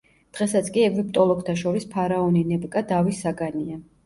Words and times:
დღესაც 0.35 0.71
კი 0.77 0.85
ეგვიპტოლოგთა 0.85 1.55
შორის 1.59 1.85
ფარაონი 1.93 2.43
ნებკა 2.55 2.85
დავის 2.95 3.23
საგანია. 3.29 3.81